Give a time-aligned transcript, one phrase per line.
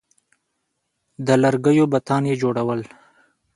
[1.25, 2.81] د لرګیو بتان یې جوړول